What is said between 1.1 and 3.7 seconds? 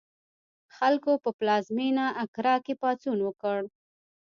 په پلازمېنه اکرا کې پاڅون وکړ.